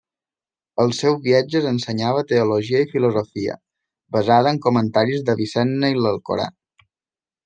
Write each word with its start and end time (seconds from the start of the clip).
Als 0.83 0.99
seus 1.03 1.19
viatges 1.25 1.65
ensenyava 1.71 2.23
teologia 2.31 2.81
i 2.85 2.89
filosofia, 2.93 3.57
basada 4.17 4.55
en 4.55 4.61
comentaris 4.67 5.25
d'Avicenna 5.29 5.93
i 5.97 6.01
l'Alcorà. 6.05 6.49